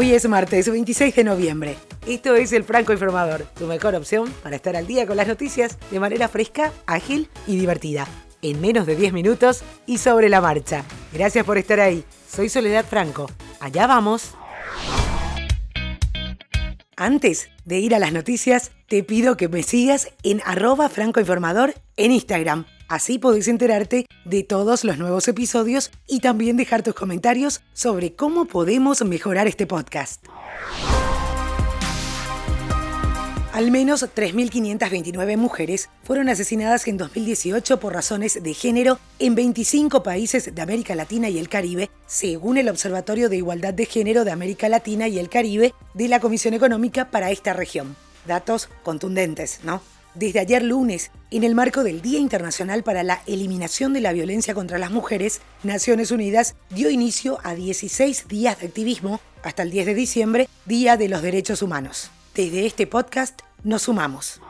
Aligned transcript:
Hoy 0.00 0.12
es 0.12 0.28
martes 0.28 0.70
26 0.70 1.16
de 1.16 1.24
noviembre. 1.24 1.76
Esto 2.06 2.36
es 2.36 2.52
el 2.52 2.62
Franco 2.62 2.92
Informador, 2.92 3.42
tu 3.58 3.66
mejor 3.66 3.96
opción 3.96 4.32
para 4.44 4.54
estar 4.54 4.76
al 4.76 4.86
día 4.86 5.08
con 5.08 5.16
las 5.16 5.26
noticias 5.26 5.76
de 5.90 5.98
manera 5.98 6.28
fresca, 6.28 6.72
ágil 6.86 7.28
y 7.48 7.58
divertida. 7.58 8.06
En 8.40 8.60
menos 8.60 8.86
de 8.86 8.94
10 8.94 9.12
minutos 9.12 9.64
y 9.86 9.98
sobre 9.98 10.28
la 10.28 10.40
marcha. 10.40 10.84
Gracias 11.12 11.44
por 11.44 11.58
estar 11.58 11.80
ahí. 11.80 12.04
Soy 12.30 12.48
Soledad 12.48 12.84
Franco. 12.84 13.28
Allá 13.58 13.88
vamos. 13.88 14.34
Antes 16.96 17.48
de 17.64 17.80
ir 17.80 17.92
a 17.92 17.98
las 17.98 18.12
noticias, 18.12 18.70
te 18.86 19.02
pido 19.02 19.36
que 19.36 19.48
me 19.48 19.64
sigas 19.64 20.10
en 20.22 20.40
arroba 20.44 20.88
francoinformador 20.88 21.74
en 21.96 22.12
Instagram. 22.12 22.66
Así 22.88 23.18
podés 23.18 23.48
enterarte 23.48 24.06
de 24.24 24.42
todos 24.42 24.82
los 24.82 24.96
nuevos 24.96 25.28
episodios 25.28 25.90
y 26.06 26.20
también 26.20 26.56
dejar 26.56 26.82
tus 26.82 26.94
comentarios 26.94 27.60
sobre 27.74 28.14
cómo 28.14 28.46
podemos 28.46 29.04
mejorar 29.04 29.46
este 29.46 29.66
podcast. 29.66 30.24
Al 33.52 33.70
menos 33.70 34.04
3.529 34.04 35.36
mujeres 35.36 35.90
fueron 36.02 36.28
asesinadas 36.28 36.86
en 36.86 36.96
2018 36.96 37.80
por 37.80 37.92
razones 37.92 38.42
de 38.42 38.54
género 38.54 38.98
en 39.18 39.34
25 39.34 40.02
países 40.02 40.54
de 40.54 40.62
América 40.62 40.94
Latina 40.94 41.28
y 41.28 41.38
el 41.38 41.48
Caribe, 41.48 41.90
según 42.06 42.56
el 42.56 42.68
Observatorio 42.68 43.28
de 43.28 43.36
Igualdad 43.36 43.74
de 43.74 43.84
Género 43.84 44.24
de 44.24 44.30
América 44.30 44.68
Latina 44.68 45.08
y 45.08 45.18
el 45.18 45.28
Caribe 45.28 45.74
de 45.92 46.08
la 46.08 46.20
Comisión 46.20 46.54
Económica 46.54 47.10
para 47.10 47.30
esta 47.32 47.52
región. 47.52 47.96
Datos 48.26 48.68
contundentes, 48.82 49.60
¿no? 49.64 49.82
Desde 50.18 50.40
ayer 50.40 50.64
lunes, 50.64 51.12
en 51.30 51.44
el 51.44 51.54
marco 51.54 51.84
del 51.84 52.02
Día 52.02 52.18
Internacional 52.18 52.82
para 52.82 53.04
la 53.04 53.22
Eliminación 53.28 53.92
de 53.92 54.00
la 54.00 54.12
Violencia 54.12 54.52
contra 54.52 54.76
las 54.76 54.90
Mujeres, 54.90 55.40
Naciones 55.62 56.10
Unidas 56.10 56.56
dio 56.70 56.90
inicio 56.90 57.38
a 57.44 57.54
16 57.54 58.26
días 58.26 58.58
de 58.58 58.66
activismo 58.66 59.20
hasta 59.44 59.62
el 59.62 59.70
10 59.70 59.86
de 59.86 59.94
diciembre, 59.94 60.48
Día 60.64 60.96
de 60.96 61.08
los 61.08 61.22
Derechos 61.22 61.62
Humanos. 61.62 62.10
Desde 62.34 62.66
este 62.66 62.88
podcast 62.88 63.42
nos 63.62 63.82
sumamos. 63.82 64.40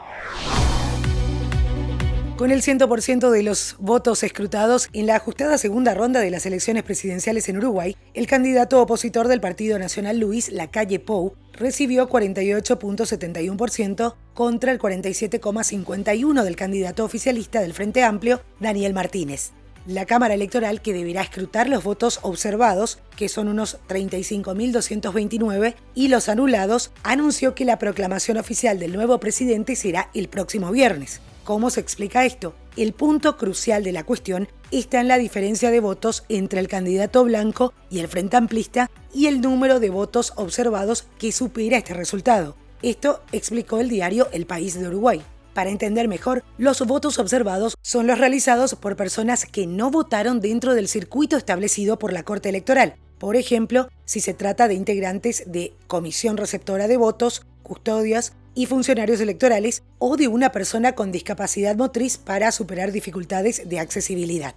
Con 2.38 2.50
el 2.52 2.62
100% 2.62 3.30
de 3.30 3.42
los 3.42 3.74
votos 3.80 4.22
escrutados 4.22 4.88
en 4.92 5.06
la 5.06 5.16
ajustada 5.16 5.58
segunda 5.58 5.94
ronda 5.94 6.20
de 6.20 6.30
las 6.30 6.46
elecciones 6.46 6.84
presidenciales 6.84 7.48
en 7.48 7.56
Uruguay, 7.56 7.96
el 8.14 8.28
candidato 8.28 8.80
opositor 8.80 9.26
del 9.26 9.40
Partido 9.40 9.76
Nacional 9.76 10.20
Luis 10.20 10.52
Lacalle 10.52 11.00
Pou 11.00 11.34
recibió 11.52 12.08
48.71% 12.08 14.14
contra 14.34 14.70
el 14.70 14.78
47,51% 14.78 16.44
del 16.44 16.54
candidato 16.54 17.04
oficialista 17.04 17.60
del 17.60 17.74
Frente 17.74 18.04
Amplio, 18.04 18.40
Daniel 18.60 18.94
Martínez. 18.94 19.50
La 19.84 20.06
Cámara 20.06 20.34
Electoral, 20.34 20.80
que 20.80 20.92
deberá 20.92 21.22
escrutar 21.22 21.68
los 21.68 21.82
votos 21.82 22.20
observados, 22.22 23.00
que 23.16 23.28
son 23.28 23.48
unos 23.48 23.80
35.229, 23.88 25.74
y 25.96 26.06
los 26.06 26.28
anulados, 26.28 26.92
anunció 27.02 27.56
que 27.56 27.64
la 27.64 27.80
proclamación 27.80 28.36
oficial 28.36 28.78
del 28.78 28.92
nuevo 28.92 29.18
presidente 29.18 29.74
será 29.74 30.08
el 30.14 30.28
próximo 30.28 30.70
viernes. 30.70 31.20
¿Cómo 31.48 31.70
se 31.70 31.80
explica 31.80 32.26
esto? 32.26 32.54
El 32.76 32.92
punto 32.92 33.38
crucial 33.38 33.82
de 33.82 33.92
la 33.92 34.04
cuestión 34.04 34.48
está 34.70 35.00
en 35.00 35.08
la 35.08 35.16
diferencia 35.16 35.70
de 35.70 35.80
votos 35.80 36.24
entre 36.28 36.60
el 36.60 36.68
candidato 36.68 37.24
blanco 37.24 37.72
y 37.88 38.00
el 38.00 38.08
Frente 38.08 38.36
Amplista 38.36 38.90
y 39.14 39.28
el 39.28 39.40
número 39.40 39.80
de 39.80 39.88
votos 39.88 40.34
observados 40.36 41.06
que 41.18 41.32
supera 41.32 41.78
este 41.78 41.94
resultado. 41.94 42.54
Esto 42.82 43.22
explicó 43.32 43.80
el 43.80 43.88
diario 43.88 44.28
El 44.30 44.44
País 44.44 44.78
de 44.78 44.88
Uruguay. 44.88 45.22
Para 45.54 45.70
entender 45.70 46.06
mejor, 46.06 46.44
los 46.58 46.86
votos 46.86 47.18
observados 47.18 47.78
son 47.80 48.06
los 48.06 48.18
realizados 48.18 48.74
por 48.74 48.96
personas 48.96 49.46
que 49.46 49.66
no 49.66 49.90
votaron 49.90 50.42
dentro 50.42 50.74
del 50.74 50.86
circuito 50.86 51.38
establecido 51.38 51.98
por 51.98 52.12
la 52.12 52.24
Corte 52.24 52.50
Electoral. 52.50 52.96
Por 53.18 53.36
ejemplo, 53.36 53.88
si 54.08 54.20
se 54.20 54.32
trata 54.32 54.68
de 54.68 54.74
integrantes 54.74 55.44
de 55.46 55.74
comisión 55.86 56.38
receptora 56.38 56.88
de 56.88 56.96
votos, 56.96 57.44
custodias 57.62 58.32
y 58.54 58.64
funcionarios 58.64 59.20
electorales 59.20 59.82
o 59.98 60.16
de 60.16 60.28
una 60.28 60.50
persona 60.50 60.94
con 60.94 61.12
discapacidad 61.12 61.76
motriz 61.76 62.16
para 62.16 62.50
superar 62.50 62.90
dificultades 62.90 63.68
de 63.68 63.78
accesibilidad. 63.78 64.54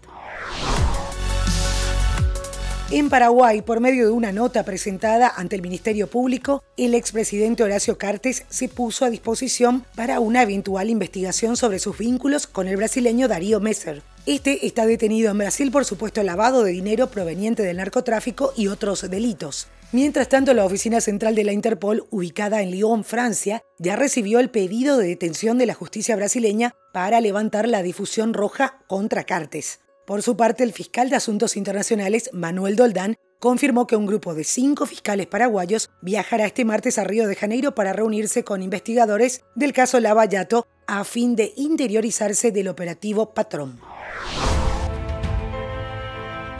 En 2.91 3.09
Paraguay, 3.09 3.61
por 3.61 3.81
medio 3.81 4.05
de 4.05 4.11
una 4.11 4.31
nota 4.31 4.63
presentada 4.63 5.31
ante 5.35 5.57
el 5.57 5.61
Ministerio 5.61 6.07
Público, 6.07 6.63
el 6.77 6.95
expresidente 6.95 7.63
Horacio 7.63 7.97
Cartes 7.97 8.45
se 8.49 8.69
puso 8.69 9.03
a 9.03 9.09
disposición 9.09 9.85
para 9.95 10.21
una 10.21 10.43
eventual 10.43 10.89
investigación 10.89 11.57
sobre 11.57 11.79
sus 11.79 11.97
vínculos 11.97 12.47
con 12.47 12.69
el 12.69 12.77
brasileño 12.77 13.27
Darío 13.27 13.59
Messer. 13.59 14.01
Este 14.27 14.67
está 14.67 14.85
detenido 14.85 15.31
en 15.31 15.39
Brasil 15.39 15.71
por 15.71 15.83
supuesto 15.83 16.21
lavado 16.21 16.63
de 16.63 16.71
dinero 16.71 17.07
proveniente 17.07 17.63
del 17.63 17.77
narcotráfico 17.77 18.53
y 18.55 18.67
otros 18.67 19.09
delitos. 19.09 19.67
Mientras 19.91 20.29
tanto, 20.29 20.53
la 20.53 20.63
oficina 20.63 21.01
central 21.01 21.33
de 21.33 21.43
la 21.43 21.53
Interpol, 21.53 22.05
ubicada 22.11 22.61
en 22.61 22.69
Lyon, 22.69 23.03
Francia, 23.03 23.63
ya 23.79 23.95
recibió 23.95 24.39
el 24.39 24.51
pedido 24.51 24.97
de 24.97 25.07
detención 25.07 25.57
de 25.57 25.65
la 25.65 25.73
justicia 25.73 26.15
brasileña 26.15 26.75
para 26.93 27.19
levantar 27.19 27.67
la 27.67 27.81
difusión 27.81 28.35
roja 28.35 28.77
contra 28.87 29.23
Cartes. 29.23 29.79
Por 30.05 30.21
su 30.21 30.37
parte, 30.37 30.63
el 30.63 30.71
fiscal 30.71 31.09
de 31.09 31.15
Asuntos 31.15 31.57
Internacionales, 31.57 32.29
Manuel 32.31 32.75
Doldán, 32.75 33.15
confirmó 33.39 33.87
que 33.87 33.95
un 33.95 34.05
grupo 34.05 34.35
de 34.35 34.43
cinco 34.43 34.85
fiscales 34.85 35.25
paraguayos 35.25 35.89
viajará 36.03 36.45
este 36.45 36.63
martes 36.63 36.99
a 36.99 37.03
Río 37.03 37.27
de 37.27 37.35
Janeiro 37.35 37.73
para 37.73 37.91
reunirse 37.91 38.43
con 38.43 38.61
investigadores 38.61 39.41
del 39.55 39.73
caso 39.73 39.99
Lavallato 39.99 40.67
a 40.85 41.03
fin 41.05 41.35
de 41.35 41.53
interiorizarse 41.55 42.51
del 42.51 42.67
operativo 42.67 43.33
Patrón. 43.33 43.90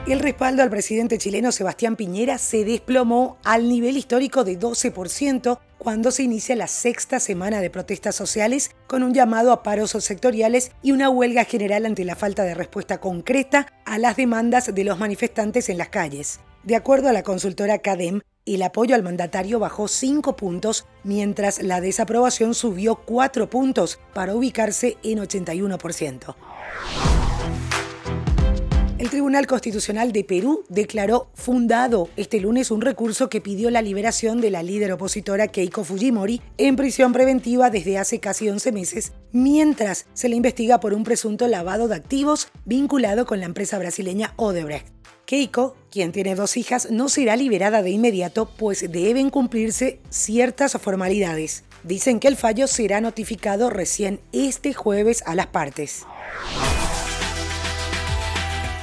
El 0.08 0.20
respaldo 0.20 0.64
al 0.64 0.72
presidente 0.72 1.20
chileno 1.20 1.52
Sebastián 1.52 1.96
Piñera 1.96 2.40
se 2.40 2.66
desplomó 2.66 3.38
al 3.44 3.70
nivel 3.70 3.98
histórico 3.98 4.44
de 4.44 4.60
12% 4.60 5.60
cuando 5.78 6.10
se 6.10 6.24
inicia 6.24 6.56
la 6.56 6.68
sexta 6.68 7.20
semana 7.20 7.62
de 7.62 7.70
protestas 7.70 8.16
sociales 8.16 8.72
con 8.88 9.04
un 9.04 9.14
llamado 9.14 9.52
a 9.52 9.62
paros 9.62 9.92
sectoriales 9.92 10.72
y 10.82 10.92
una 10.92 11.10
huelga 11.10 11.46
general 11.46 11.86
ante 11.86 12.04
la 12.04 12.16
falta 12.16 12.44
de 12.44 12.56
respuesta 12.56 13.00
concreta 13.00 13.68
a 13.86 14.00
las 14.00 14.16
demandas 14.18 14.74
de 14.74 14.84
los 14.84 14.98
manifestantes 14.98 15.70
en 15.70 15.78
las 15.78 15.90
calles. 15.90 16.40
De 16.64 16.76
acuerdo 16.76 17.08
a 17.10 17.14
la 17.14 17.22
consultora 17.22 17.78
CADEM, 17.78 18.22
el 18.48 18.64
apoyo 18.64 18.96
al 18.96 19.04
mandatario 19.04 19.60
bajó 19.60 19.88
5 19.88 20.36
puntos, 20.36 20.88
mientras 21.04 21.62
la 21.62 21.80
desaprobación 21.80 22.56
subió 22.56 22.96
4 22.96 23.52
puntos 23.52 24.00
para 24.16 24.34
ubicarse 24.34 24.98
en 25.04 25.20
81%. 25.20 26.36
El 29.02 29.10
Tribunal 29.10 29.48
Constitucional 29.48 30.12
de 30.12 30.24
Perú 30.24 30.64
declaró 30.70 31.32
fundado 31.34 32.10
este 32.18 32.40
lunes 32.40 32.70
un 32.70 32.82
recurso 32.82 33.30
que 33.30 33.42
pidió 33.42 33.72
la 33.72 33.82
liberación 33.82 34.42
de 34.42 34.52
la 34.52 34.62
líder 34.62 34.92
opositora 34.92 35.48
Keiko 35.48 35.84
Fujimori 35.84 36.40
en 36.60 36.76
prisión 36.76 37.12
preventiva 37.12 37.72
desde 37.72 37.98
hace 37.98 38.20
casi 38.20 38.48
11 38.48 38.72
meses, 38.72 39.14
mientras 39.32 40.06
se 40.14 40.30
le 40.30 40.36
investiga 40.36 40.80
por 40.80 40.94
un 40.94 41.04
presunto 41.04 41.48
lavado 41.48 41.88
de 41.88 41.96
activos 41.96 42.50
vinculado 42.64 43.26
con 43.26 43.40
la 43.40 43.48
empresa 43.48 43.80
brasileña 43.80 44.36
Odebrecht. 44.36 44.90
Keiko, 45.26 45.76
quien 45.90 46.12
tiene 46.12 46.36
dos 46.36 46.56
hijas, 46.56 46.92
no 46.92 47.10
será 47.10 47.36
liberada 47.36 47.82
de 47.82 47.90
inmediato, 47.90 48.52
pues 48.56 48.92
deben 48.92 49.32
cumplirse 49.32 50.00
ciertas 50.12 50.74
formalidades. 50.74 51.64
Dicen 51.84 52.20
que 52.20 52.28
el 52.28 52.38
fallo 52.38 52.68
será 52.68 53.02
notificado 53.02 53.72
recién 53.72 54.20
este 54.32 54.76
jueves 54.76 55.24
a 55.26 55.34
las 55.34 55.48
partes. 55.48 56.06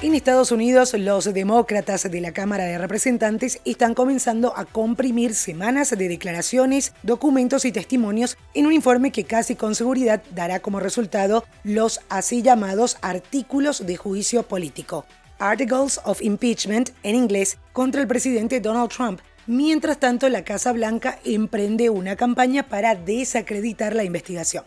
En 0.00 0.14
Estados 0.14 0.52
Unidos, 0.52 0.94
los 0.94 1.24
demócratas 1.34 2.08
de 2.08 2.20
la 2.20 2.30
Cámara 2.30 2.62
de 2.66 2.78
Representantes 2.78 3.60
están 3.64 3.94
comenzando 3.94 4.56
a 4.56 4.64
comprimir 4.64 5.34
semanas 5.34 5.90
de 5.90 6.08
declaraciones, 6.08 6.92
documentos 7.02 7.64
y 7.64 7.72
testimonios 7.72 8.38
en 8.54 8.66
un 8.66 8.72
informe 8.72 9.10
que 9.10 9.24
casi 9.24 9.56
con 9.56 9.74
seguridad 9.74 10.22
dará 10.30 10.60
como 10.60 10.78
resultado 10.78 11.44
los 11.64 11.98
así 12.10 12.42
llamados 12.42 12.96
artículos 13.02 13.86
de 13.86 13.96
juicio 13.96 14.44
político, 14.44 15.04
Articles 15.40 16.00
of 16.04 16.22
Impeachment 16.22 16.90
en 17.02 17.16
inglés, 17.16 17.58
contra 17.72 18.00
el 18.00 18.06
presidente 18.06 18.60
Donald 18.60 18.90
Trump. 18.90 19.20
Mientras 19.48 19.98
tanto, 19.98 20.28
la 20.28 20.44
Casa 20.44 20.72
Blanca 20.72 21.18
emprende 21.24 21.90
una 21.90 22.14
campaña 22.14 22.68
para 22.68 22.94
desacreditar 22.94 23.96
la 23.96 24.04
investigación. 24.04 24.62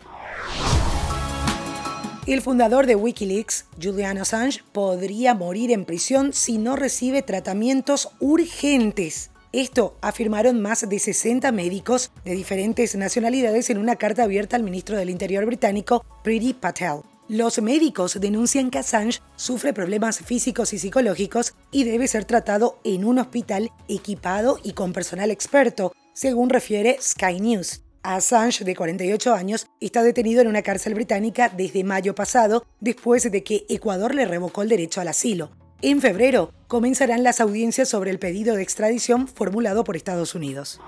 El 2.24 2.40
fundador 2.40 2.86
de 2.86 2.94
Wikileaks, 2.94 3.64
Julian 3.82 4.16
Assange, 4.16 4.62
podría 4.70 5.34
morir 5.34 5.72
en 5.72 5.84
prisión 5.84 6.32
si 6.32 6.56
no 6.56 6.76
recibe 6.76 7.20
tratamientos 7.22 8.10
urgentes. 8.20 9.32
Esto 9.50 9.96
afirmaron 10.02 10.62
más 10.62 10.88
de 10.88 11.00
60 11.00 11.50
médicos 11.50 12.12
de 12.24 12.34
diferentes 12.34 12.94
nacionalidades 12.94 13.70
en 13.70 13.78
una 13.78 13.96
carta 13.96 14.22
abierta 14.22 14.54
al 14.54 14.62
ministro 14.62 14.96
del 14.96 15.10
Interior 15.10 15.44
británico, 15.46 16.04
Priti 16.22 16.54
Patel. 16.54 17.00
Los 17.28 17.60
médicos 17.60 18.20
denuncian 18.20 18.70
que 18.70 18.78
Assange 18.78 19.20
sufre 19.34 19.72
problemas 19.72 20.20
físicos 20.20 20.72
y 20.72 20.78
psicológicos 20.78 21.54
y 21.72 21.82
debe 21.82 22.06
ser 22.06 22.24
tratado 22.24 22.78
en 22.84 23.04
un 23.04 23.18
hospital 23.18 23.72
equipado 23.88 24.60
y 24.62 24.74
con 24.74 24.92
personal 24.92 25.32
experto, 25.32 25.92
según 26.12 26.50
refiere 26.50 26.98
Sky 27.00 27.40
News. 27.40 27.81
Assange, 28.02 28.64
de 28.64 28.74
48 28.74 29.34
años, 29.34 29.66
está 29.80 30.02
detenido 30.02 30.40
en 30.40 30.48
una 30.48 30.62
cárcel 30.62 30.94
británica 30.94 31.48
desde 31.48 31.84
mayo 31.84 32.14
pasado, 32.14 32.66
después 32.80 33.30
de 33.30 33.44
que 33.44 33.64
Ecuador 33.68 34.14
le 34.14 34.24
revocó 34.24 34.62
el 34.62 34.68
derecho 34.68 35.00
al 35.00 35.08
asilo. 35.08 35.50
En 35.82 36.00
febrero 36.00 36.52
comenzarán 36.68 37.22
las 37.22 37.40
audiencias 37.40 37.88
sobre 37.88 38.10
el 38.10 38.18
pedido 38.18 38.54
de 38.54 38.62
extradición 38.62 39.26
formulado 39.28 39.84
por 39.84 39.96
Estados 39.96 40.34
Unidos. 40.34 40.80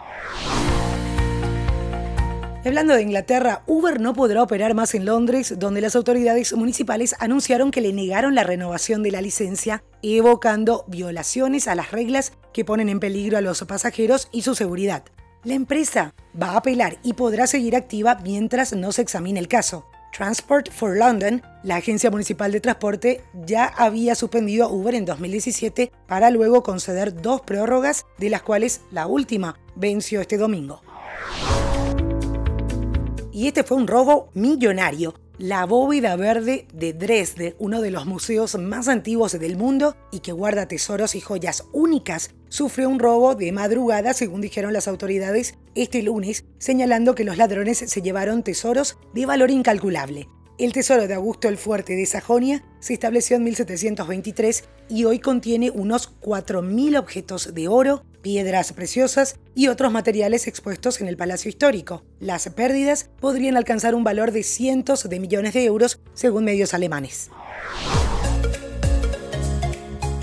Hablando 2.64 2.94
de 2.94 3.02
Inglaterra, 3.02 3.62
Uber 3.66 4.00
no 4.00 4.14
podrá 4.14 4.42
operar 4.42 4.72
más 4.72 4.94
en 4.94 5.04
Londres, 5.04 5.54
donde 5.58 5.82
las 5.82 5.96
autoridades 5.96 6.54
municipales 6.54 7.14
anunciaron 7.18 7.70
que 7.70 7.82
le 7.82 7.92
negaron 7.92 8.34
la 8.34 8.42
renovación 8.42 9.02
de 9.02 9.10
la 9.10 9.20
licencia, 9.20 9.84
evocando 10.02 10.84
violaciones 10.88 11.68
a 11.68 11.74
las 11.74 11.90
reglas 11.90 12.32
que 12.54 12.64
ponen 12.64 12.88
en 12.88 13.00
peligro 13.00 13.36
a 13.36 13.42
los 13.42 13.62
pasajeros 13.64 14.28
y 14.32 14.42
su 14.42 14.54
seguridad. 14.54 15.04
La 15.44 15.52
empresa 15.52 16.14
va 16.40 16.52
a 16.52 16.56
apelar 16.56 16.96
y 17.02 17.12
podrá 17.12 17.46
seguir 17.46 17.76
activa 17.76 18.18
mientras 18.24 18.72
no 18.72 18.92
se 18.92 19.02
examine 19.02 19.38
el 19.38 19.46
caso. 19.46 19.84
Transport 20.16 20.70
for 20.70 20.96
London, 20.96 21.42
la 21.62 21.76
agencia 21.76 22.10
municipal 22.10 22.50
de 22.50 22.62
transporte, 22.62 23.22
ya 23.44 23.66
había 23.66 24.14
suspendido 24.14 24.64
a 24.64 24.70
Uber 24.70 24.94
en 24.94 25.04
2017 25.04 25.92
para 26.06 26.30
luego 26.30 26.62
conceder 26.62 27.20
dos 27.20 27.42
prórrogas, 27.42 28.06
de 28.16 28.30
las 28.30 28.40
cuales 28.40 28.80
la 28.90 29.06
última 29.06 29.60
venció 29.76 30.22
este 30.22 30.38
domingo. 30.38 30.80
Y 33.30 33.46
este 33.46 33.64
fue 33.64 33.76
un 33.76 33.86
robo 33.86 34.30
millonario. 34.32 35.12
La 35.38 35.66
bóveda 35.66 36.14
verde 36.14 36.68
de 36.72 36.92
Dresde, 36.92 37.56
uno 37.58 37.80
de 37.80 37.90
los 37.90 38.06
museos 38.06 38.56
más 38.56 38.86
antiguos 38.86 39.32
del 39.32 39.56
mundo 39.56 39.96
y 40.12 40.20
que 40.20 40.30
guarda 40.30 40.68
tesoros 40.68 41.16
y 41.16 41.20
joyas 41.20 41.64
únicas, 41.72 42.30
sufrió 42.48 42.88
un 42.88 43.00
robo 43.00 43.34
de 43.34 43.50
madrugada, 43.50 44.14
según 44.14 44.40
dijeron 44.40 44.72
las 44.72 44.86
autoridades 44.86 45.58
este 45.74 46.04
lunes, 46.04 46.44
señalando 46.58 47.16
que 47.16 47.24
los 47.24 47.36
ladrones 47.36 47.78
se 47.78 48.00
llevaron 48.00 48.44
tesoros 48.44 48.96
de 49.12 49.26
valor 49.26 49.50
incalculable. 49.50 50.28
El 50.56 50.72
tesoro 50.72 51.08
de 51.08 51.14
Augusto 51.14 51.48
el 51.48 51.58
Fuerte 51.58 51.96
de 51.96 52.06
Sajonia 52.06 52.64
se 52.78 52.92
estableció 52.92 53.36
en 53.36 53.42
1723 53.42 54.62
y 54.88 55.04
hoy 55.04 55.18
contiene 55.18 55.72
unos 55.72 56.14
4.000 56.20 56.96
objetos 56.96 57.54
de 57.54 57.66
oro, 57.66 58.04
piedras 58.24 58.72
preciosas 58.72 59.36
y 59.54 59.68
otros 59.68 59.92
materiales 59.92 60.48
expuestos 60.48 61.02
en 61.02 61.08
el 61.08 61.16
Palacio 61.18 61.50
Histórico. 61.50 62.02
Las 62.20 62.48
pérdidas 62.48 63.10
podrían 63.20 63.58
alcanzar 63.58 63.94
un 63.94 64.02
valor 64.02 64.32
de 64.32 64.42
cientos 64.42 65.06
de 65.06 65.20
millones 65.20 65.52
de 65.52 65.64
euros, 65.66 66.00
según 66.14 66.44
medios 66.44 66.72
alemanes. 66.72 67.30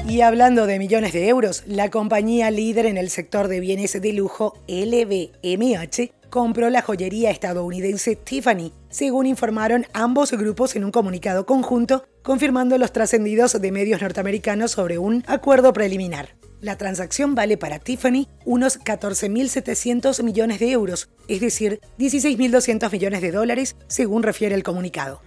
Y 0.10 0.22
hablando 0.22 0.66
de 0.66 0.80
millones 0.80 1.14
de 1.14 1.28
euros, 1.30 1.64
la 1.68 1.92
compañía 1.92 2.50
líder 2.50 2.88
en 2.88 2.98
el 2.98 3.12
sector 3.12 3.48
de 3.48 3.60
bienes 3.60 4.02
de 4.02 4.14
lujo 4.14 4.58
LVMH 4.68 6.12
compró 6.32 6.72
la 6.72 6.82
joyería 6.82 7.30
estadounidense 7.30 8.16
Tiffany, 8.16 8.74
según 8.90 9.28
informaron 9.28 9.86
ambos 9.94 10.32
grupos 10.32 10.76
en 10.76 10.86
un 10.86 10.92
comunicado 10.92 11.46
conjunto, 11.46 12.04
confirmando 12.24 12.80
los 12.80 12.92
trascendidos 12.92 13.62
de 13.62 13.72
medios 13.72 14.02
norteamericanos 14.02 14.72
sobre 14.72 14.98
un 14.98 15.24
acuerdo 15.28 15.72
preliminar. 15.72 16.41
La 16.62 16.78
transacción 16.78 17.34
vale 17.34 17.58
para 17.58 17.80
Tiffany 17.80 18.28
unos 18.46 18.80
14.700 18.80 20.22
millones 20.24 20.60
de 20.60 20.72
euros, 20.72 21.10
es 21.28 21.42
decir, 21.42 21.82
16.200 21.98 22.92
millones 22.92 23.22
de 23.22 23.32
dólares, 23.32 23.76
según 23.88 24.22
refiere 24.22 24.54
el 24.54 24.62
comunicado. 24.62 25.22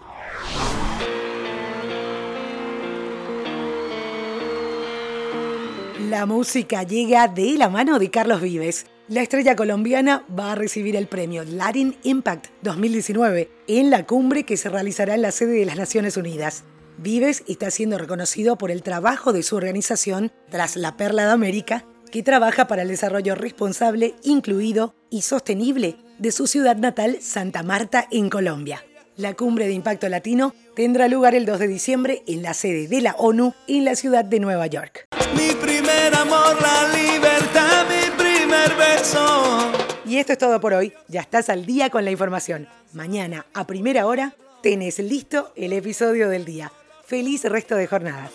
La 6.09 6.27
música 6.27 6.85
llega 6.85 7.27
de 7.27 7.57
la 7.59 7.69
mano 7.69 7.99
de 7.99 8.11
Carlos 8.13 8.41
Vives. 8.41 8.87
La 9.09 9.21
estrella 9.21 9.57
colombiana 9.57 10.25
va 10.39 10.53
a 10.53 10.55
recibir 10.55 10.95
el 10.95 11.09
premio 11.09 11.43
Latin 11.43 11.97
Impact 12.05 12.47
2019 12.63 13.51
en 13.67 13.91
la 13.91 14.07
cumbre 14.07 14.45
que 14.45 14.57
se 14.57 14.69
realizará 14.69 15.17
en 15.17 15.23
la 15.23 15.33
sede 15.33 15.59
de 15.59 15.65
las 15.65 15.77
Naciones 15.77 16.17
Unidas. 16.17 16.63
Vives 16.99 17.43
está 17.49 17.71
siendo 17.71 17.99
reconocido 17.99 18.57
por 18.57 18.71
el 18.71 18.83
trabajo 18.83 19.33
de 19.33 19.43
su 19.43 19.57
organización 19.57 20.33
tras 20.49 20.77
la 20.77 20.97
Perla 20.97 21.27
de 21.27 21.33
América, 21.33 21.85
que 22.11 22.23
trabaja 22.23 22.69
para 22.69 22.83
el 22.83 22.89
desarrollo 22.89 23.35
responsable, 23.35 24.15
incluido 24.23 24.95
y 25.11 25.23
sostenible 25.23 25.97
de 26.19 26.31
su 26.31 26.47
ciudad 26.47 26.77
natal, 26.77 27.19
Santa 27.21 27.65
Marta, 27.65 28.07
en 28.13 28.31
Colombia. 28.31 28.85
La 29.17 29.35
cumbre 29.35 29.67
de 29.67 29.73
impacto 29.73 30.09
latino 30.09 30.55
tendrá 30.77 31.09
lugar 31.09 31.35
el 31.35 31.47
2 31.47 31.59
de 31.59 31.69
diciembre 31.69 32.23
en 32.27 32.43
la 32.43 32.55
sede 32.55 32.87
de 32.87 33.01
la 33.01 33.15
ONU 33.15 33.55
en 33.67 33.85
la 33.85 33.97
ciudad 33.97 34.25
de 34.25 34.41
Nueva 34.41 34.67
York. 34.69 35.07
Mi 35.37 35.53
primer 35.55 36.15
amor, 36.15 36.57
la 36.61 36.89
libertad, 36.97 37.87
mi 37.89 38.11
primer 38.17 38.75
beso. 38.77 39.73
Y 40.07 40.19
esto 40.19 40.33
es 40.33 40.39
todo 40.39 40.61
por 40.61 40.75
hoy. 40.75 40.93
Ya 41.09 41.23
estás 41.23 41.49
al 41.49 41.67
día 41.67 41.91
con 41.91 42.05
la 42.05 42.13
información. 42.13 42.69
Mañana, 42.93 43.47
a 43.53 43.67
primera 43.67 44.07
hora, 44.07 44.35
tenés 44.63 45.01
listo 45.01 45.53
el 45.57 45.73
episodio 45.73 46.29
del 46.29 46.45
día. 46.45 46.71
Feliz 47.07 47.45
resto 47.45 47.77
de 47.77 47.87
jornada. 47.87 48.31